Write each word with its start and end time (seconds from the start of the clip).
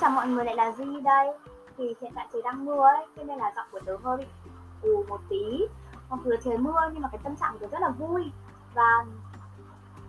chào 0.00 0.10
mọi 0.10 0.28
người 0.28 0.44
lại 0.44 0.56
là 0.56 0.72
Duy 0.72 1.00
đây. 1.00 1.28
Thì 1.76 1.94
hiện 2.00 2.12
tại 2.14 2.28
trời 2.32 2.42
đang 2.42 2.64
mưa 2.64 2.82
ấy 2.82 3.06
Cho 3.16 3.22
nên 3.22 3.38
là 3.38 3.52
giọng 3.56 3.66
của 3.72 3.80
tớ 3.86 3.96
hơi 4.02 4.16
bị 4.16 4.26
ù 4.82 5.04
một 5.08 5.20
tí. 5.28 5.66
Mặc 6.10 6.20
dù 6.24 6.30
trời 6.44 6.58
mưa 6.58 6.80
nhưng 6.92 7.02
mà 7.02 7.08
cái 7.12 7.20
tâm 7.24 7.36
trạng 7.36 7.52
của 7.52 7.58
tớ 7.66 7.66
rất 7.66 7.80
là 7.80 7.88
vui. 7.88 8.32
Và 8.74 9.04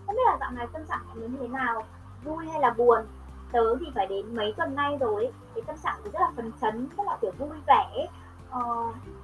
không 0.05 0.15
biết 0.15 0.21
là 0.25 0.37
dạo 0.39 0.51
này 0.51 0.67
tâm 0.73 0.85
trạng 0.85 0.99
của 1.07 1.19
tớ 1.21 1.27
như 1.27 1.37
thế 1.41 1.47
nào. 1.47 1.83
Vui 2.23 2.47
hay 2.51 2.61
là 2.61 2.69
buồn? 2.69 3.01
Tớ 3.51 3.75
thì 3.79 3.85
phải 3.95 4.07
đến 4.07 4.35
mấy 4.35 4.53
tuần 4.57 4.75
nay 4.75 4.97
rồi 4.99 5.15
ấy. 5.15 5.33
Cái 5.55 5.63
tâm 5.67 5.75
trạng 5.83 5.95
của 6.03 6.09
tớ 6.09 6.19
rất 6.19 6.19
là 6.21 6.31
phấn 6.35 6.51
chấn 6.61 6.89
Rất 6.97 7.03
là 7.07 7.17
kiểu 7.21 7.31
vui 7.37 7.57
vẻ 7.67 8.07
ờ, 8.49 8.61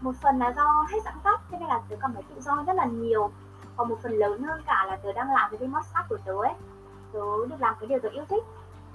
Một 0.02 0.16
phần 0.22 0.40
là 0.40 0.54
do 0.56 0.86
hết 0.90 1.00
giãn 1.06 1.16
cách 1.24 1.42
Cho 1.52 1.58
nên 1.58 1.68
là 1.68 1.82
tớ 1.90 1.96
cảm 2.02 2.14
thấy 2.14 2.24
tự 2.30 2.42
do 2.42 2.64
rất 2.68 2.76
là 2.76 2.86
nhiều. 2.86 3.32
Còn 3.76 3.90
một 3.90 3.98
phần 4.04 4.12
lớn 4.12 4.44
hơn 4.44 4.62
cả 4.66 4.86
là 4.88 4.96
tớ 4.96 5.14
đang 5.14 5.32
làm 5.32 5.52
cái 5.52 5.60
remote 5.60 5.86
podcast 5.86 6.10
của 6.10 6.18
tớ 6.26 6.34
ấy. 6.34 6.54
Tớ 7.14 7.48
được 7.50 7.58
làm 7.60 7.76
cái 7.80 7.88
điều 7.88 8.00
tớ 8.00 8.10
yêu 8.10 8.26
thích 8.30 8.44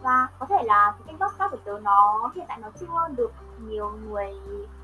và 0.03 0.29
có 0.39 0.47
thể 0.47 0.63
là 0.65 0.95
cái 0.99 1.03
kênh 1.07 1.19
podcast 1.19 1.51
của 1.51 1.59
tớ 1.65 1.79
nó 1.83 2.31
hiện 2.35 2.45
tại 2.49 2.59
nó 2.63 2.69
chưa 2.81 3.15
được 3.17 3.33
nhiều 3.59 3.91
người 3.91 4.41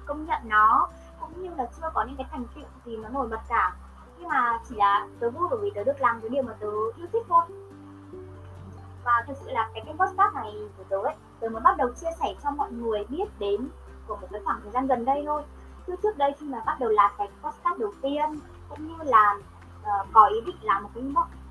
công 0.06 0.24
nhận 0.24 0.38
nó 0.44 0.88
cũng 1.20 1.42
như 1.42 1.50
là 1.56 1.66
chưa 1.76 1.90
có 1.94 2.04
những 2.04 2.16
cái 2.16 2.26
thành 2.30 2.44
tựu 2.54 2.64
gì 2.84 2.96
nó 2.96 3.08
nổi 3.08 3.28
bật 3.28 3.40
cả. 3.48 3.76
Nhưng 4.18 4.28
mà 4.28 4.58
chỉ 4.68 4.76
là 4.76 5.06
tớ 5.20 5.30
vui 5.30 5.48
bởi 5.50 5.58
vì 5.62 5.70
tớ 5.74 5.84
được 5.84 6.00
làm 6.00 6.20
cái 6.20 6.28
điều 6.28 6.42
mà 6.42 6.52
tớ 6.60 6.68
yêu 6.96 7.06
thích 7.12 7.22
thôi. 7.28 7.44
Và 9.04 9.24
thực 9.26 9.36
sự 9.36 9.50
là 9.50 9.70
cái 9.74 9.82
kênh 9.86 9.98
podcast 9.98 10.34
này 10.34 10.54
của 10.76 10.84
tớ 10.88 10.96
ấy 10.96 11.14
tớ 11.40 11.48
mới 11.48 11.60
bắt 11.60 11.76
đầu 11.76 11.88
chia 11.88 12.10
sẻ 12.20 12.34
cho 12.42 12.50
mọi 12.50 12.72
người 12.72 13.04
biết 13.08 13.38
đến 13.38 13.68
của 14.06 14.16
một 14.16 14.26
cái 14.30 14.40
khoảng 14.44 14.60
thời 14.62 14.70
gian 14.70 14.86
gần 14.86 15.04
đây 15.04 15.22
thôi. 15.26 15.42
Chứ 15.86 15.94
trước 16.02 16.18
đây 16.18 16.34
khi 16.38 16.46
mà 16.46 16.62
bắt 16.66 16.76
đầu 16.80 16.90
làm 16.90 17.10
cái 17.18 17.28
podcast 17.42 17.78
đầu 17.78 17.92
tiên 18.02 18.40
cũng 18.68 18.86
như 18.88 19.04
là 19.04 19.36
uh, 19.80 20.06
có 20.12 20.26
ý 20.26 20.40
định 20.46 20.56
làm 20.62 20.82
một 20.82 20.90
cái 20.94 21.02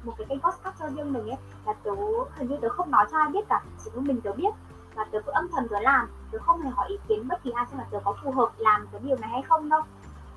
một 0.07 0.13
cái 0.17 0.27
kênh 0.29 0.39
podcast 0.39 0.75
cho 0.79 0.89
riêng 0.89 1.13
mình 1.13 1.29
ấy 1.29 1.37
là 1.65 1.73
tớ 1.83 1.91
hình 2.35 2.47
như 2.47 2.57
tớ 2.61 2.69
không 2.69 2.91
nói 2.91 3.05
cho 3.11 3.17
ai 3.17 3.29
biết 3.29 3.49
cả, 3.49 3.61
chỉ 3.83 3.91
có 3.95 4.01
mình 4.01 4.21
tớ 4.21 4.31
biết, 4.33 4.53
và 4.95 5.05
tớ 5.11 5.19
cứ 5.25 5.31
âm 5.31 5.47
thầm 5.51 5.67
tớ 5.67 5.79
làm, 5.79 6.09
tớ 6.31 6.39
không 6.39 6.61
hề 6.61 6.69
hỏi 6.69 6.87
ý 6.89 6.97
kiến 7.07 7.27
bất 7.27 7.43
kỳ 7.43 7.51
ai 7.51 7.65
xem 7.69 7.79
là 7.79 7.85
tớ 7.91 7.99
có 8.05 8.15
phù 8.23 8.31
hợp 8.31 8.49
làm 8.57 8.87
cái 8.91 9.01
điều 9.03 9.17
này 9.17 9.29
hay 9.29 9.41
không 9.41 9.69
đâu. 9.69 9.81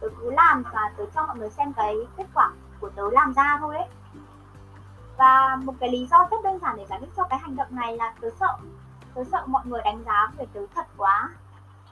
Tớ 0.00 0.09
cứ 0.20 0.31
làm 0.31 0.62
và 0.72 0.92
tớ 0.97 1.05
cho 1.14 1.27
mọi 1.27 1.39
người 1.39 1.50
xem 1.50 1.72
cái 1.72 1.97
kết 2.17 2.27
quả 2.34 2.50
của 2.81 2.91
tớ 2.91 3.03
làm 3.11 3.34
ra 3.34 3.56
thôi 3.61 3.77
ấy. 3.77 3.89
Và 5.19 5.56
một 5.64 5.75
cái 5.81 5.91
lý 5.91 6.06
do 6.06 6.28
rất 6.31 6.37
đơn 6.44 6.59
giản 6.62 6.77
để 6.77 6.87
giải 6.87 7.00
thích 7.00 7.11
cho 7.16 7.25
cái 7.25 7.39
hành 7.39 7.56
động 7.56 7.69
này 7.70 7.97
là 7.97 8.14
tớ 8.20 8.31
sợ 8.41 8.56
tớ 9.14 9.25
sợ 9.25 9.44
mọi 9.47 9.62
người 9.66 9.81
đánh 9.84 10.03
giá 10.06 10.33
về 10.39 10.47
tớ 10.53 10.61
thật 10.75 10.87
quá, 10.97 11.31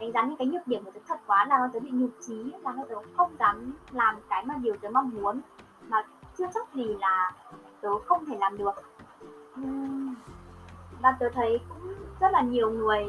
đánh 0.00 0.12
giá 0.12 0.22
những 0.22 0.36
cái 0.36 0.47
nhược 0.47 0.67
điểm 0.67 0.84
của 0.84 0.91
tớ 0.91 1.00
thật 1.08 1.20
quá 1.27 1.45
là 1.45 1.69
tớ 1.72 1.80
bị 1.80 1.91
nhục 1.91 2.11
trí, 2.27 2.52
là 2.62 2.72
tớ 2.89 2.95
không 3.17 3.36
dám 3.39 3.72
làm 3.91 4.17
cái 4.28 4.45
mà 4.45 4.55
điều 4.55 4.77
tớ 4.77 4.89
mong 4.89 5.11
muốn. 5.14 5.41
Mà 5.89 6.02
chưa 6.39 6.47
chắc 6.55 6.74
gì 6.74 6.97
là 7.00 7.33
tớ 7.80 7.88
không 8.06 8.24
thể 8.26 8.36
làm 8.36 8.58
được 8.58 8.74
và 11.02 11.16
tớ 11.20 11.28
thấy 11.34 11.60
cũng 11.68 11.94
rất 12.20 12.32
là 12.32 12.40
nhiều 12.40 12.70
người 12.70 13.06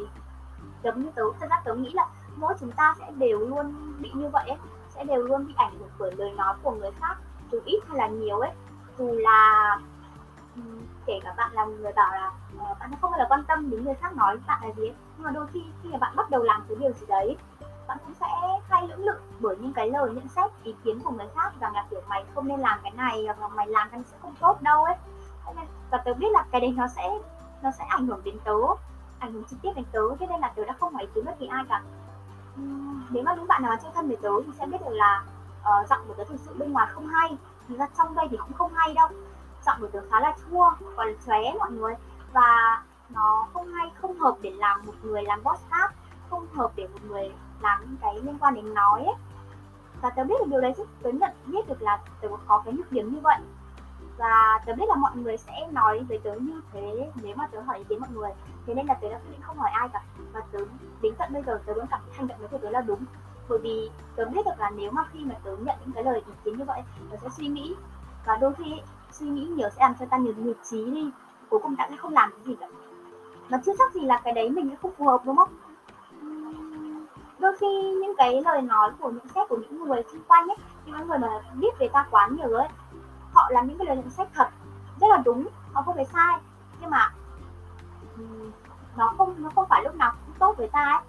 giống 0.83 1.03
như 1.03 1.11
tớ 1.15 1.23
thật 1.39 1.47
ra 1.49 1.61
tớ 1.65 1.75
nghĩ 1.75 1.89
là 1.93 2.07
mỗi 2.35 2.53
chúng 2.59 2.71
ta 2.71 2.95
sẽ 2.99 3.11
đều 3.17 3.39
luôn 3.39 3.93
bị 3.99 4.11
như 4.13 4.29
vậy 4.29 4.49
ấy 4.49 4.57
sẽ 4.89 5.03
đều 5.03 5.23
luôn 5.23 5.47
bị 5.47 5.53
ảnh 5.57 5.79
hưởng 5.79 5.89
bởi 5.99 6.11
lời 6.17 6.31
nói 6.31 6.55
của 6.63 6.71
người 6.71 6.91
khác 6.99 7.17
dù 7.51 7.59
ít 7.65 7.79
hay 7.87 7.97
là 7.97 8.07
nhiều 8.07 8.39
ấy 8.39 8.51
dù 8.97 9.11
là 9.11 9.77
kể 11.05 11.19
cả 11.23 11.33
bạn 11.37 11.51
là 11.53 11.65
người 11.65 11.91
bảo 11.95 12.11
là 12.11 12.31
uh, 12.71 12.79
bạn 12.79 12.91
không 13.01 13.11
bao 13.11 13.19
giờ 13.19 13.25
quan 13.29 13.43
tâm 13.47 13.69
đến 13.69 13.83
người 13.83 13.93
khác 13.93 14.15
nói 14.15 14.37
bạn 14.47 14.61
là 14.63 14.73
gì 14.77 14.83
ấy. 14.83 14.93
nhưng 15.17 15.25
mà 15.25 15.31
đôi 15.31 15.47
khi 15.53 15.63
khi 15.83 15.89
mà 15.91 15.97
bạn 15.97 16.15
bắt 16.15 16.29
đầu 16.29 16.43
làm 16.43 16.63
cái 16.67 16.77
điều 16.79 16.91
gì 16.91 17.05
đấy 17.07 17.37
bạn 17.89 17.97
cũng 18.05 18.13
sẽ 18.13 18.27
hay 18.69 18.87
lưỡng 18.87 19.05
lự 19.05 19.13
bởi 19.39 19.57
những 19.59 19.73
cái 19.73 19.89
lời 19.89 20.09
nhận 20.13 20.27
xét 20.27 20.51
ý 20.63 20.75
kiến 20.83 20.99
của 20.99 21.11
người 21.11 21.27
khác 21.35 21.53
rằng 21.59 21.73
là 21.73 21.85
kiểu 21.89 22.01
mày 22.09 22.25
không 22.35 22.47
nên 22.47 22.59
làm 22.59 22.79
cái 22.83 22.91
này 22.91 23.23
hoặc 23.25 23.39
là 23.39 23.47
mày 23.47 23.67
làm 23.67 23.89
cái 23.89 24.01
sẽ 24.11 24.17
không 24.21 24.35
tốt 24.39 24.61
đâu 24.61 24.83
ấy. 24.83 24.95
Và 25.91 25.97
tớ 25.97 26.13
biết 26.13 26.27
là 26.31 26.45
cái 26.51 26.61
đấy 26.61 26.73
nó 26.77 26.87
sẽ 26.87 27.19
nó 27.61 27.71
sẽ 27.71 27.85
ảnh 27.85 28.07
hưởng 28.07 28.21
đến 28.23 28.39
tớ 28.43 28.57
ảnh 29.19 29.33
hưởng 29.33 29.43
trực 29.43 29.59
tiếp 29.61 29.69
đến 29.75 29.85
tớ 29.91 29.99
cho 30.19 30.25
nên 30.29 30.41
là 30.41 30.53
tớ 30.55 30.65
đã 30.65 30.75
không 30.79 30.93
hỏi 30.93 31.03
ý 31.03 31.09
kiến 31.15 31.25
bất 31.25 31.39
kỳ 31.39 31.47
ai 31.47 31.63
cả. 31.69 31.81
Nếu 33.09 33.23
mà 33.23 33.35
những 33.35 33.47
bạn 33.47 33.61
nào 33.61 33.75
chơi 33.83 33.91
thân 33.95 34.07
với 34.07 34.17
tớ 34.17 34.29
thì 34.45 34.51
sẽ 34.59 34.65
biết 34.65 34.77
được 34.85 34.93
là 34.93 35.23
uh, 35.61 35.89
giọng 35.89 36.01
của 36.07 36.13
tớ 36.13 36.23
thực 36.23 36.39
sự 36.39 36.55
bên 36.57 36.71
ngoài 36.71 36.87
không 36.91 37.07
hay. 37.07 37.37
Thì 37.67 37.75
ra 37.75 37.87
trong 37.97 38.15
đây 38.15 38.27
thì 38.31 38.37
cũng 38.37 38.53
không 38.53 38.73
hay 38.73 38.93
đâu. 38.93 39.07
Giọng 39.65 39.77
của 39.79 39.87
tớ 39.87 39.99
khá 40.11 40.19
là 40.19 40.35
chua 40.49 40.71
còn 40.95 41.07
chóe 41.25 41.39
mọi 41.59 41.71
người. 41.71 41.93
Và 42.33 42.83
nó 43.09 43.47
không 43.53 43.67
hay 43.67 43.91
không 44.01 44.19
hợp 44.19 44.35
để 44.41 44.49
làm 44.49 44.85
một 44.85 44.93
người 45.03 45.23
làm 45.23 45.43
boss 45.43 45.63
khác 45.69 45.93
không 46.29 46.47
hợp 46.53 46.71
để 46.75 46.87
một 46.87 46.99
người 47.07 47.31
làm 47.61 47.79
những 47.81 47.97
cái 48.01 48.19
liên 48.23 48.37
quan 48.39 48.55
đến 48.55 48.73
nói 48.73 49.03
ấy. 49.05 49.15
Và 50.01 50.09
tớ 50.09 50.23
biết 50.23 50.35
được 50.39 50.47
điều 50.47 50.61
đấy 50.61 50.73
chứ. 50.77 50.83
Tớ 51.03 51.09
nhận 51.09 51.31
biết 51.45 51.67
được 51.67 51.81
là 51.81 51.99
tớ 52.21 52.27
có 52.47 52.61
cái 52.65 52.73
nhược 52.73 52.91
điểm 52.91 53.13
như 53.13 53.19
vậy. 53.19 53.37
Và 54.17 54.59
tớ 54.65 54.73
biết 54.73 54.85
là 54.87 54.95
mọi 54.95 55.11
người 55.15 55.37
sẽ 55.37 55.67
nói 55.71 56.05
với 56.09 56.19
tớ 56.23 56.35
như 56.35 56.61
thế 56.73 57.11
nếu 57.23 57.35
mà 57.35 57.47
tớ 57.47 57.61
hỏi 57.61 57.77
ý 57.77 57.83
kiến 57.83 57.99
mọi 57.99 58.09
người. 58.13 58.31
Thế 58.65 58.73
nên 58.73 58.85
là 58.85 58.93
tớ 58.93 59.09
đã 59.09 59.17
quyết 59.17 59.31
định 59.31 59.41
không 59.41 59.57
hỏi 59.57 59.69
ai 59.73 59.89
cả. 59.93 60.01
Và 60.33 60.41
tớ 60.51 60.59
đến 61.01 61.13
tận 61.17 61.33
bây 61.33 61.43
giờ 61.43 61.61
tớ 61.65 61.73
vẫn 61.73 61.87
cảm 61.87 61.99
thấy 62.05 62.13
hành 62.17 62.27
động 62.27 62.37
của 62.51 62.57
tớ 62.57 62.69
là 62.69 62.81
đúng. 62.81 63.05
Bởi 63.49 63.59
vì 63.59 63.89
tớ 64.15 64.25
biết 64.25 64.45
được 64.45 64.59
là 64.59 64.69
nếu 64.69 64.91
mà 64.91 65.03
khi 65.13 65.25
mà 65.25 65.35
tớ 65.43 65.55
nhận 65.55 65.75
những 65.85 65.91
cái 65.91 66.03
lời 66.03 66.21
ý 66.27 66.33
kiến 66.43 66.57
như 66.57 66.63
vậy, 66.65 66.81
tớ 67.11 67.17
sẽ 67.21 67.29
suy 67.29 67.47
nghĩ. 67.47 67.75
Và 68.25 68.37
đôi 68.37 68.53
khi 68.53 68.81
suy 69.11 69.27
nghĩ 69.27 69.45
nhiều 69.45 69.69
sẽ 69.69 69.77
làm 69.79 69.93
cho 69.99 70.05
ta 70.05 70.17
nhiều 70.17 70.33
nhược 70.37 70.57
trí 70.63 70.85
đi. 70.85 71.11
Cuối 71.49 71.59
cùng 71.63 71.75
ta 71.75 71.87
sẽ 71.89 71.95
không 71.97 72.13
làm 72.13 72.31
cái 72.31 72.41
gì 72.45 72.55
cả. 72.59 72.67
Mà 73.49 73.61
chưa 73.65 73.71
chắc 73.77 73.93
gì 73.93 74.01
là 74.01 74.21
cái 74.23 74.33
đấy 74.33 74.49
mình 74.49 74.69
sẽ 74.69 74.75
không 74.81 74.91
phù 74.97 75.05
hợp, 75.05 75.21
đúng 75.25 75.35
không? 75.35 75.49
Đôi 77.39 77.57
khi 77.59 77.67
những 78.01 78.13
cái 78.17 78.41
lời 78.41 78.61
nói 78.61 78.91
của 78.99 79.09
những 79.11 79.27
xét 79.35 79.49
của 79.49 79.57
những 79.57 79.83
người 79.83 80.03
xung 80.11 80.23
quanh 80.27 80.47
ấy 80.47 80.57
những 80.85 81.07
người 81.07 81.17
mà 81.17 81.27
biết 81.53 81.79
về 81.79 81.87
ta 81.93 82.05
quá 82.11 82.27
nhiều 82.31 82.53
ấy 82.53 82.67
họ 83.33 83.49
làm 83.51 83.67
những 83.67 83.77
cái 83.77 83.87
lời 83.87 83.95
nhận 83.95 84.09
xét 84.09 84.27
thật 84.33 84.49
rất 84.99 85.07
là 85.09 85.17
đúng 85.25 85.47
họ 85.73 85.81
không 85.81 85.95
phải 85.95 86.05
sai. 86.05 86.39
Nhưng 86.81 86.89
mà 86.89 87.13
nó 88.97 89.13
không 89.17 89.35
nó 89.37 89.49
không 89.55 89.65
phải 89.69 89.83
lúc 89.83 89.95
nào 89.95 90.11
cũng 90.25 90.35
tốt 90.39 90.57
với 90.57 90.67
ta 90.67 90.83
ấy. 90.83 91.01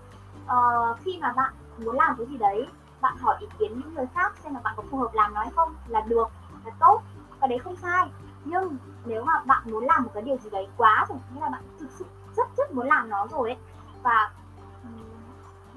Ờ, 0.46 0.94
khi 1.04 1.18
mà 1.22 1.32
bạn 1.32 1.52
muốn 1.78 1.96
làm 1.96 2.16
cái 2.16 2.26
gì 2.26 2.38
đấy 2.38 2.68
bạn 3.00 3.16
hỏi 3.16 3.36
ý 3.40 3.46
kiến 3.58 3.80
những 3.80 3.94
người 3.94 4.06
khác 4.14 4.32
xem 4.38 4.54
là 4.54 4.60
bạn 4.64 4.74
có 4.76 4.82
phù 4.90 4.98
hợp 4.98 5.14
làm 5.14 5.34
nó 5.34 5.40
hay 5.40 5.50
không 5.56 5.74
là 5.86 6.00
được 6.00 6.28
là 6.64 6.72
tốt 6.80 7.00
và 7.40 7.46
đấy 7.46 7.58
không 7.58 7.76
sai. 7.76 8.08
Nhưng 8.44 8.76
nếu 9.04 9.24
mà 9.24 9.32
bạn 9.46 9.62
muốn 9.64 9.84
làm 9.84 10.04
một 10.04 10.10
cái 10.14 10.22
điều 10.22 10.36
gì 10.36 10.50
đấy 10.50 10.68
quá 10.76 11.06
rồi 11.08 11.18
nghĩa 11.34 11.40
là 11.40 11.48
bạn 11.48 11.62
thực 11.80 11.90
sự 11.90 12.04
rất 12.36 12.48
rất 12.56 12.72
muốn 12.74 12.86
làm 12.86 13.08
nó 13.08 13.26
rồi 13.30 13.48
ấy 13.48 13.58
và 14.02 14.30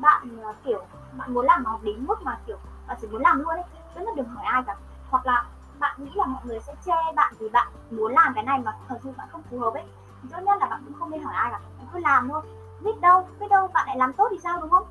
bạn 0.03 0.43
ờ, 0.43 0.53
kiểu, 0.63 0.81
bạn 1.17 1.33
muốn 1.33 1.45
làm 1.45 1.63
nó 1.63 1.79
đến 1.81 2.05
mức 2.07 2.21
mà, 2.21 2.37
kiểu, 2.47 2.57
bạn 2.87 2.97
chỉ 3.01 3.07
muốn 3.07 3.21
làm 3.21 3.39
luôn 3.39 3.55
ấy 3.55 3.63
tất 3.95 4.01
là 4.05 4.11
đừng 4.15 4.29
hỏi 4.29 4.45
ai 4.45 4.63
cả. 4.67 4.75
Hoặc 5.09 5.25
là 5.25 5.45
bạn 5.79 5.95
nghĩ 5.97 6.11
là 6.15 6.25
mọi 6.25 6.41
người 6.45 6.59
sẽ 6.59 6.73
chê 6.85 6.91
bạn 7.15 7.33
vì 7.39 7.49
bạn 7.49 7.67
muốn 7.91 8.13
làm 8.13 8.33
cái 8.33 8.43
này 8.43 8.59
mà 8.59 8.77
thật 8.87 8.97
sự 9.03 9.11
bạn 9.17 9.27
không 9.31 9.41
phù 9.49 9.59
hợp 9.59 9.73
ấy, 9.73 9.83
thì 10.21 10.29
tốt 10.31 10.39
nhất 10.41 10.57
là 10.59 10.65
bạn 10.65 10.81
cũng 10.85 10.99
không 10.99 11.09
nên 11.09 11.23
hỏi 11.23 11.33
ai 11.35 11.51
cả, 11.51 11.59
bạn 11.77 11.87
cứ 11.93 11.99
làm 11.99 12.29
thôi. 12.29 12.41
Biết 12.81 13.01
đâu 13.01 13.27
biết 13.39 13.47
đâu 13.49 13.67
bạn 13.73 13.87
lại 13.87 13.97
làm 13.97 14.13
tốt 14.13 14.27
thì 14.31 14.37
sao, 14.43 14.61
đúng 14.61 14.69
không? 14.71 14.85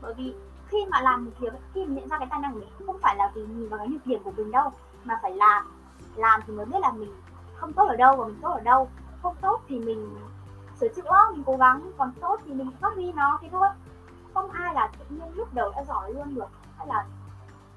Bởi 0.00 0.14
vì 0.14 0.34
khi 0.68 0.86
mà 0.90 1.00
làm 1.00 1.24
một 1.24 1.30
việc 1.38 1.52
khi 1.74 1.84
mà 1.86 1.94
nhận 1.94 2.08
ra 2.08 2.18
cái 2.18 2.28
tài 2.30 2.40
năng 2.40 2.52
của 2.52 2.58
mình, 2.58 2.68
không 2.86 2.98
phải 3.02 3.16
là 3.16 3.30
vì 3.34 3.42
nhìn 3.42 3.68
vào 3.68 3.78
cái 3.78 3.88
nhược 3.88 4.06
điểm 4.06 4.22
của 4.24 4.32
mình 4.36 4.50
đâu, 4.50 4.72
mà 5.04 5.18
phải 5.22 5.32
làm. 5.32 5.70
Làm 6.14 6.40
thì 6.46 6.52
mới 6.52 6.66
biết 6.66 6.78
là 6.80 6.90
mình 6.90 7.14
không 7.54 7.72
tốt 7.72 7.86
ở 7.88 7.96
đâu 7.96 8.16
và 8.16 8.24
mình 8.24 8.38
tốt 8.42 8.48
ở 8.48 8.60
đâu. 8.60 8.88
Không 9.22 9.34
tốt 9.40 9.60
thì 9.68 9.78
mình 9.78 10.16
sửa 10.80 10.88
chữa, 10.88 11.30
mình 11.32 11.42
cố 11.46 11.56
gắng, 11.56 11.92
còn 11.98 12.12
tốt 12.20 12.40
thì 12.46 12.52
mình 12.52 12.70
phát 12.80 12.94
huy 12.94 13.12
nó, 13.12 13.38
thế 13.42 13.48
thôi 13.52 13.68
không 14.36 14.50
ai 14.50 14.74
là 14.74 14.90
tự 14.98 15.04
nhiên 15.08 15.34
lúc 15.34 15.54
đầu 15.54 15.72
đã 15.76 15.84
giỏi 15.84 16.12
luôn 16.12 16.34
được 16.34 16.48
hay 16.78 16.86
là 16.86 17.04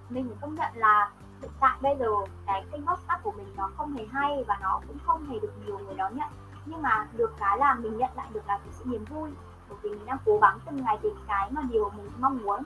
mình 0.10 0.28
phải 0.28 0.38
công 0.42 0.56
nhận 0.56 0.72
là 0.76 1.12
hiện 1.42 1.52
tại 1.60 1.78
bây 1.82 1.96
giờ 2.00 2.06
cái 2.46 2.66
kênh 2.72 2.86
podcast 2.88 3.24
của 3.24 3.32
mình 3.32 3.54
nó 3.58 3.70
không 3.78 3.94
hề 3.94 4.06
hay 4.12 4.44
và 4.48 4.58
nó 4.62 4.82
cũng 4.88 4.98
không 5.06 5.26
hề 5.26 5.40
được 5.40 5.54
nhiều 5.66 5.78
người 5.80 5.96
đón 5.96 6.18
nhận. 6.18 6.28
Nhưng 6.66 6.82
mà 6.82 7.08
được 7.14 7.34
cái 7.40 7.58
là 7.58 7.74
mình 7.74 7.98
nhận 7.98 8.10
lại 8.16 8.28
được 8.34 8.48
là 8.48 8.58
cái 8.58 8.72
sự 8.72 8.84
niềm 8.86 9.06
vui 9.06 9.30
bởi 9.70 9.78
vì 9.82 9.90
mình 9.90 10.06
đang 10.06 10.18
cố 10.26 10.40
gắng 10.42 10.60
từng 10.66 10.84
ngày 10.84 10.98
tìm 11.02 11.16
cái 11.28 11.52
mà 11.52 11.62
điều 11.62 11.90
mình 11.90 12.12
mong 12.20 12.38
muốn. 12.44 12.64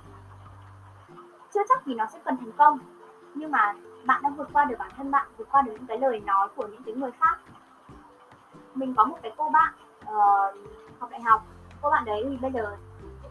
Chưa 1.53 1.61
chắc 1.69 1.81
thì 1.85 1.93
nó 1.93 2.05
sẽ 2.13 2.19
cần 2.25 2.37
thành 2.37 2.51
công 2.51 2.79
nhưng 3.35 3.51
mà 3.51 3.73
bạn 4.05 4.21
đã 4.23 4.29
vượt 4.29 4.49
qua 4.53 4.65
được 4.65 4.75
bản 4.79 4.91
thân 4.97 5.11
bạn 5.11 5.27
vượt 5.37 5.47
qua 5.51 5.61
được 5.61 5.71
những 5.71 5.87
cái 5.87 5.97
lời 5.97 6.19
nói 6.19 6.47
của 6.55 6.67
những 6.67 6.83
cái 6.83 6.95
người 6.95 7.11
khác. 7.19 7.39
Mình 8.75 8.95
có 8.95 9.03
một 9.03 9.17
cái 9.21 9.31
cô 9.37 9.49
bạn 9.49 9.73
uh, 10.01 10.55
học 10.99 11.09
đại 11.11 11.21
học. 11.21 11.45
Cô 11.81 11.89
bạn 11.89 12.05
đấy 12.05 12.25
thì 12.29 12.37
bây 12.37 12.51
giờ 12.51 12.77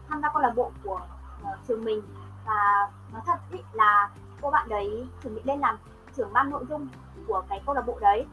tham 0.09 0.21
gia 0.21 0.29
câu 0.29 0.41
lạc 0.41 0.53
bộ 0.55 0.71
của 0.83 0.99
uh, 1.41 1.57
trường 1.67 1.85
mình. 1.85 2.01
Và 2.45 2.89
nói 3.13 3.21
thật 3.25 3.37
ý, 3.51 3.59
là 3.71 4.09
cô 4.41 4.51
bạn 4.51 4.69
đấy 4.69 5.07
chuẩn 5.23 5.35
bị 5.35 5.41
lên 5.43 5.59
làm 5.59 5.77
trưởng 6.15 6.33
ban 6.33 6.49
nội 6.49 6.65
dung 6.69 6.87
của 7.27 7.43
cái 7.49 7.61
câu 7.65 7.75
lạc 7.75 7.81
bộ 7.81 7.99
đấy. 7.99 8.25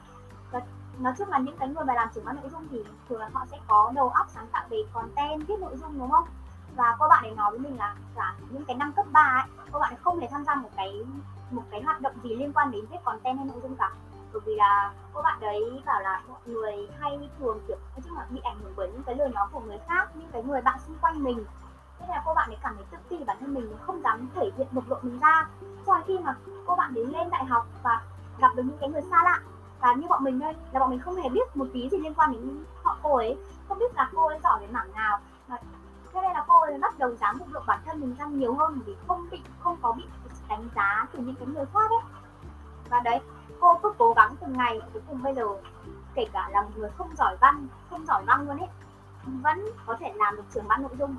Và 0.50 0.61
nói 0.99 1.12
chung 1.19 1.28
là 1.28 1.38
những 1.38 1.56
cái 1.58 1.69
người 1.69 1.84
mà 1.84 1.94
làm 1.94 2.08
trưởng 2.14 2.25
ban 2.25 2.37
nội 2.37 2.50
dung 2.50 2.69
thì 2.70 2.84
thường 3.08 3.20
là 3.20 3.28
họ 3.32 3.46
sẽ 3.50 3.58
có 3.67 3.93
đầu 3.94 4.08
óc 4.08 4.26
sáng 4.31 4.46
tạo 4.52 4.64
về 4.70 4.78
content 4.93 5.46
viết 5.46 5.58
nội 5.61 5.76
dung 5.76 5.99
đúng 5.99 6.11
không? 6.11 6.25
Và 6.76 6.96
cô 6.99 7.08
bạn 7.08 7.25
ấy 7.25 7.34
nói 7.34 7.50
với 7.50 7.58
mình 7.58 7.78
là 7.78 7.96
cả 8.17 8.34
những 8.50 8.64
cái 8.64 8.76
năm 8.76 8.93
cấp 8.93 9.06
3 9.12 9.20
ấy 9.20 9.67
cô 9.72 9.78
bạn 9.78 9.93
ấy 9.94 9.99
không 10.05 10.20
thể 10.20 10.28
tham 10.31 10.44
gia 10.44 10.55
một 10.55 10.70
cái 10.76 11.05
một 11.50 11.62
cái 11.70 11.82
hoạt 11.82 12.00
động 12.00 12.14
gì 12.22 12.37
liên 12.37 12.52
quan 12.52 12.70
đến 12.70 12.87
viết 12.90 12.96
content 13.05 13.38
hay 13.38 13.46
nội 13.46 13.61
dung 13.62 13.76
cả 13.76 13.90
bởi 14.32 14.41
vì 14.47 14.55
là 14.56 14.93
cô 15.12 15.23
bạn 15.23 15.41
đấy 15.41 15.82
bảo 15.87 16.00
là 16.00 16.23
mọi 16.29 16.41
người 16.47 16.88
hay 17.00 17.31
thường, 17.38 17.61
kiểu, 17.69 17.77
nói 17.77 18.00
chung 18.05 18.17
là 18.17 18.27
bị 18.31 18.41
ảnh 18.44 18.59
hưởng 18.62 18.73
bởi 18.77 18.88
những 18.93 19.03
cái 19.03 19.15
lời 19.15 19.29
nói 19.29 19.49
của 19.53 19.61
người 19.61 19.79
khác, 19.88 20.09
những 20.15 20.31
cái 20.32 20.43
người 20.43 20.61
bạn 20.61 20.79
xung 20.87 20.97
quanh 21.00 21.23
mình. 21.25 21.44
Thế 21.99 22.06
là 22.09 22.23
cô 22.27 22.35
bạn 22.35 22.50
ấy 22.50 22.59
cảm 22.62 22.77
thấy 22.77 22.85
tự 22.91 22.99
ti 23.09 23.25
bản 23.25 23.37
thân 23.41 23.55
mình 23.55 23.77
không 23.87 24.03
dám 24.03 24.29
thể 24.35 24.50
hiện 24.56 24.67
bộc 24.73 24.85
lộ 24.88 24.97
mình 25.03 25.19
ra. 25.21 25.49
Cho 25.87 25.94
đến 25.94 26.05
khi 26.06 26.19
mà 26.19 26.37
cô 26.67 26.77
bạn 26.77 26.94
đến 26.94 27.09
lên 27.09 27.31
đại 27.31 27.44
học 27.44 27.67
và 27.82 28.03
gặp 28.38 28.55
được 28.55 28.62
những 28.62 28.79
cái 28.81 28.88
người 28.88 29.03
xa 29.11 29.25
lạ, 29.25 29.41
và 29.81 29.94
như 29.94 30.06
bọn 30.09 30.25
mình 30.25 30.38
đây 30.38 30.55
là 30.73 30.81
bọn 30.81 30.91
mình 30.91 31.00
không 31.00 31.17
hề 31.17 31.29
biết 31.29 31.56
một 31.56 31.67
tí 31.73 31.88
gì 31.88 31.99
liên 31.99 32.15
quan 32.15 32.32
đến 32.32 32.65
họ 32.82 32.97
cô 33.03 33.17
ấy, 33.17 33.38
không 33.69 33.79
biết 33.79 33.94
là 33.94 34.11
cô 34.15 34.27
ấy 34.27 34.38
giỏi 34.44 34.61
về 34.61 34.67
mảng 34.67 34.93
nào. 34.93 35.19
Mà 35.49 35.56
thế 36.12 36.21
nên 36.23 36.32
là 36.32 36.44
cô 36.49 36.61
ấy 36.61 36.79
bắt 36.79 36.99
đầu 36.99 37.15
dám 37.15 37.38
bộc 37.38 37.49
lộ 37.53 37.61
bản 37.67 37.81
thân 37.87 38.00
mình 38.00 38.15
ra 38.19 38.25
nhiều 38.25 38.55
hơn 38.55 38.81
vì 38.87 38.97
không 39.09 39.31
bị, 39.31 39.43
không 39.61 39.77
có 39.82 39.93
bị 39.93 40.05
đánh 40.49 40.69
giá 40.75 41.06
từ 41.12 41.19
những 41.19 41.35
cái 41.35 41.47
người 41.47 41.65
khác 41.75 41.91
ấy. 41.91 42.00
Và 42.91 43.00
đấy 43.00 43.21
cô 43.61 43.79
cứ 43.83 43.93
cố 43.99 44.12
gắng 44.12 44.37
từng 44.41 44.53
ngày, 44.53 44.81
cuối 44.93 45.03
cùng 45.09 45.23
bây 45.23 45.35
giờ 45.35 45.45
kể 46.15 46.27
cả 46.33 46.49
là 46.53 46.62
một 46.62 46.71
người 46.77 46.91
không 46.99 47.17
giỏi 47.17 47.37
văn, 47.41 47.69
không 47.91 48.07
giỏi 48.07 48.23
văn 48.27 48.49
luôn 48.49 48.59
ấy, 48.59 48.69
vẫn 49.43 49.67
có 49.87 49.97
thể 50.01 50.12
làm 50.17 50.37
được 50.37 50.43
trưởng 50.55 50.69
ban 50.69 50.83
nội 50.83 50.97
dung. 50.99 51.17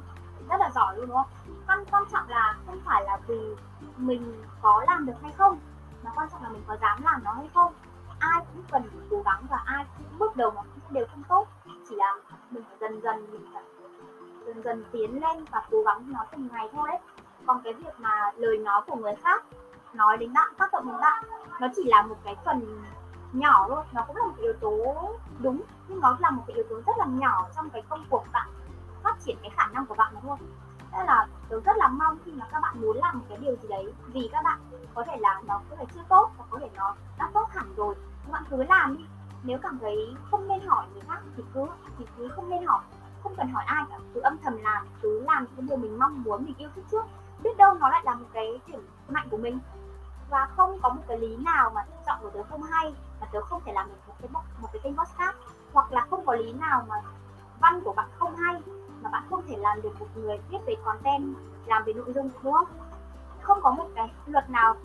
Rất 0.50 0.58
là 0.60 0.70
giỏi 0.76 0.98
luôn, 0.98 1.08
đúng 1.08 1.16
không? 1.16 1.30
Quan 1.68 1.86
quan 1.92 2.04
trọng 2.12 2.30
là 2.30 2.56
không 2.66 2.80
phải 2.86 3.04
là 3.04 3.20
vì 3.28 3.56
mình 3.98 4.44
có 4.62 4.84
làm 4.88 5.06
được 5.06 5.14
hay 5.22 5.32
không, 5.38 5.60
mà 6.04 6.12
quan 6.16 6.30
trọng 6.32 6.44
là 6.44 6.50
mình 6.50 6.64
có 6.68 6.78
dám 6.82 7.04
làm 7.04 7.24
nó 7.24 7.34
hay 7.34 7.50
không. 7.54 7.74
Ai 8.20 8.46
cũng 8.54 8.64
cần 8.72 8.84
cố 9.10 9.22
gắng 9.26 9.46
và 9.50 9.64
ai 9.66 9.86
cũng 9.98 10.20
bước 10.20 10.36
đầu 10.36 10.52
nó 10.52 10.62
cũng 10.62 10.94
đều 10.94 11.06
không 11.12 11.24
tốt. 11.30 11.48
Chỉ 11.90 11.96
là 11.96 12.16
mình 12.52 12.64
phải 12.68 12.78
dần 12.80 13.02
dần, 13.02 13.32
mình 13.32 13.46
phải 13.54 13.64
dần 14.46 14.64
dần 14.64 14.84
tiến 14.92 15.22
lên 15.22 15.46
và 15.52 15.68
cố 15.72 15.84
gắng 15.84 16.14
nó 16.14 16.26
từng 16.32 16.48
ngày 16.52 16.70
thôi 16.72 16.90
ấy. 16.90 17.00
Còn 17.46 17.62
cái 17.64 17.74
việc 17.74 18.00
mà 18.00 18.32
lời 18.36 18.58
nói 18.58 18.82
của 18.88 18.96
người 18.96 19.16
khác 19.24 19.44
nói 19.94 20.18
đến 20.18 20.34
bạn, 20.34 20.54
tác 20.58 20.74
động 20.74 20.88
đến 20.88 20.96
bạn, 21.02 21.24
nó 21.60 21.68
chỉ 21.76 21.84
là 21.86 22.02
một 22.02 22.16
cái 22.24 22.36
phần 22.46 22.84
nhỏ 23.32 23.66
thôi, 23.70 23.84
nó 23.92 24.04
cũng 24.08 24.16
là 24.16 24.24
một 24.26 24.38
yếu 24.38 24.54
tố 24.54 25.10
đúng, 25.40 25.62
nhưng 25.88 26.00
nó 26.00 26.18
là 26.20 26.30
một 26.30 26.44
cái 26.48 26.56
yếu 26.56 26.66
tố 26.70 26.76
rất 26.76 26.98
là 26.98 27.06
nhỏ 27.06 27.48
trong 27.56 27.70
cái 27.70 27.82
công 27.90 28.06
cuộc 28.10 28.24
bạn, 28.34 28.48
phát 29.04 29.16
triển 29.26 29.38
cái 29.42 29.52
khả 29.58 29.66
năng 29.66 29.86
của 29.86 29.96
bạn 29.96 30.14
mà 30.16 30.22
thôi. 30.24 30.38
Nên 30.92 31.06
là 31.06 31.28
tôi 31.50 31.62
rất 31.66 31.78
là 31.78 31.88
mong 31.88 32.18
khi 32.26 32.32
mà 32.32 32.46
các 32.52 32.60
bạn 32.62 32.82
muốn 32.82 32.98
làm 32.98 33.20
một 33.20 33.26
cái 33.30 33.38
điều 33.38 33.56
gì 33.56 33.68
đấy, 33.68 33.94
vì 34.08 34.30
các 34.32 34.44
bạn 34.44 34.60
có 34.94 35.04
thể 35.08 35.18
là 35.20 35.42
nó 35.46 35.62
có 35.70 35.76
thể 35.76 35.86
chưa 35.94 36.04
tốt 36.10 36.32
hoặc 36.38 36.46
có 36.50 36.60
thể 36.60 36.70
nó 36.76 36.96
đã 37.18 37.30
tốt 37.34 37.48
hẳn 37.50 37.76
rồi, 37.76 37.96
các 37.96 38.32
bạn 38.32 38.44
cứ 38.50 38.64
làm 38.64 38.98
đi. 38.98 39.06
Nếu 39.44 39.58
cảm 39.62 39.78
thấy 39.82 40.16
không 40.32 40.48
nên 40.48 40.62
hỏi 40.68 40.86
người 40.94 41.02
khác 41.08 41.20
thì 41.38 41.44
cứ 41.54 41.66
thì 41.98 42.06
cứ 42.18 42.30
không 42.36 42.50
nên 42.50 42.66
hỏi, 42.66 42.82
không 43.24 43.36
cần 43.38 43.50
hỏi 43.50 43.64
ai 43.68 43.86
cả, 43.90 43.98
cứ 44.14 44.22
âm 44.22 44.38
thầm 44.44 44.58
làm, 44.58 44.88
cứ 45.02 45.24
làm 45.28 45.46
những 45.56 45.68
điều 45.68 45.78
mình 45.78 46.00
mong 46.00 46.24
muốn, 46.24 46.46
mình 46.46 46.56
yêu 46.58 46.70
thích 46.76 46.86
trước. 46.92 47.06
Biết 47.44 47.58
đâu 47.58 47.74
nó 47.74 47.90
lại 47.90 48.02
là 48.06 48.16
một 48.16 48.26
cái 48.34 48.60
điểm 48.68 48.88
mạnh 49.10 49.28
của 49.32 49.38
mình 49.38 49.60
và 50.32 50.48
không 50.58 50.80
có 50.82 50.90
một 50.90 51.02
cái 51.08 51.18
lý 51.18 51.36
nào 51.36 51.72
mà 51.76 51.86
giọng 52.08 52.18
của 52.22 52.30
tớ 52.30 52.44
không 52.50 52.64
hay, 52.64 52.96
mà 53.22 53.28
tớ 53.32 53.42
không 53.42 53.62
thể 53.66 53.74
làm 53.74 53.88
được 53.88 53.98
một 54.08 54.14
cái 54.22 54.30
một 54.62 54.68
cái 54.74 54.80
kênh 54.84 54.98
podcast 54.98 55.36
hoặc 55.74 55.92
là 55.92 56.08
không 56.10 56.26
có 56.26 56.34
lý 56.36 56.54
nào 56.54 56.86
mà 56.90 56.96
văn 57.60 57.82
của 57.84 57.94
bạn 57.94 58.10
không 58.20 58.36
hay, 58.36 58.62
mà 59.02 59.10
bạn 59.10 59.24
không 59.30 59.48
thể 59.48 59.58
làm 59.58 59.82
được 59.82 60.00
một 60.00 60.08
người 60.16 60.40
viết 60.50 60.58
về 60.66 60.76
content, 60.86 61.36
làm 61.66 61.84
về 61.84 61.94
nội 61.94 62.14
dung, 62.14 62.30
đúng 62.44 62.54
không? 62.54 62.68
Không 63.42 63.62
có 63.62 63.72
một 63.72 63.88
cái 63.96 64.14
luật 64.26 64.50
nào 64.50 64.76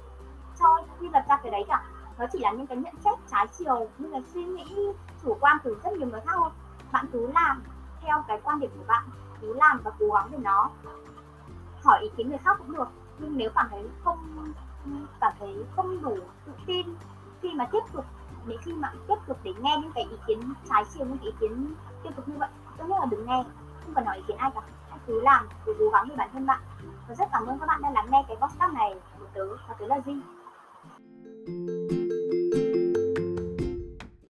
cho 0.58 0.82
quy 1.00 1.08
luật 1.08 1.28
ra 1.28 1.36
cái 1.42 1.52
đấy 1.52 1.64
cả. 1.68 1.84
Nó 2.18 2.26
chỉ 2.32 2.38
là 2.38 2.52
những 2.52 2.66
cái 2.66 2.78
nhận 2.78 2.94
xét 3.04 3.18
trái 3.30 3.46
chiều, 3.58 3.88
những 3.98 4.12
cái 4.12 4.22
suy 4.34 4.44
nghĩ 4.44 4.76
chủ 5.22 5.36
quan 5.40 5.56
từ 5.64 5.76
rất 5.84 5.92
nhiều 5.92 6.08
người 6.08 6.20
khác 6.20 6.32
thôi. 6.34 6.50
Bạn 6.92 7.06
cứ 7.12 7.26
làm 7.26 7.62
theo 8.00 8.24
cái 8.28 8.40
quan 8.44 8.60
điểm 8.60 8.70
của 8.78 8.84
bạn, 8.86 9.04
cứ 9.40 9.54
làm 9.54 9.80
và 9.84 9.90
cố 9.98 10.06
gắng 10.14 10.28
về 10.30 10.38
nó 10.38 10.70
hỏi 11.82 12.00
ý 12.02 12.10
kiến 12.16 12.28
người 12.28 12.38
khác 12.38 12.56
cũng 12.58 12.72
được. 12.72 12.88
Nhưng 13.18 13.36
nếu 13.36 13.50
cảm 13.54 13.68
thấy 13.70 13.88
không 14.04 14.18
cảm 15.20 15.32
thấy 15.38 15.64
không 15.76 16.02
đủ 16.02 16.16
tự 16.46 16.52
tin 16.66 16.86
khi 17.42 17.54
mà 17.54 17.66
tiếp 17.72 17.82
tục 17.92 18.04
để 18.46 18.56
khi 18.62 18.72
mà 18.72 18.92
tiếp 19.08 19.14
tục 19.26 19.38
để 19.42 19.52
nghe 19.60 19.76
những 19.82 19.92
cái 19.94 20.04
ý 20.10 20.16
kiến 20.26 20.40
trái 20.70 20.84
chiều, 20.94 21.06
những 21.06 21.18
cái 21.18 21.26
ý 21.26 21.32
kiến 21.40 21.74
tiêu 22.02 22.12
cực 22.16 22.28
như 22.28 22.34
vậy. 22.38 22.48
Tốt 22.78 22.84
nhất 22.88 22.96
là 23.00 23.06
đừng 23.06 23.26
nghe, 23.26 23.44
không 23.84 23.94
cần 23.94 24.04
hỏi 24.06 24.16
ý 24.16 24.22
kiến 24.28 24.36
ai 24.36 24.50
cả. 24.54 24.60
Hãy 24.90 24.98
cứ 25.06 25.20
làm, 25.20 25.48
cứ 25.64 25.74
cố 25.78 25.90
gắng 25.92 26.06
vì 26.08 26.16
bản 26.16 26.28
thân 26.32 26.46
bạn. 26.46 26.60
Và 27.08 27.14
rất 27.14 27.28
cảm 27.32 27.46
ơn 27.46 27.58
các 27.58 27.66
bạn 27.66 27.82
đã 27.82 27.90
lắng 27.90 28.06
nghe 28.10 28.24
cái 28.28 28.36
podcast 28.36 28.72
này. 28.72 28.94
Của 29.18 29.26
tớ 29.34 29.56
và 29.68 29.74
tớ 29.78 29.86
là 29.86 30.00
Di 30.06 30.12